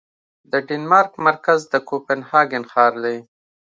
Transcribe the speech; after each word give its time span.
د 0.51 0.53
ډنمارک 0.67 1.13
مرکز 1.27 1.59
د 1.71 1.73
کوپنهاګن 1.87 2.63
ښار 2.71 2.93
دی 3.03 3.17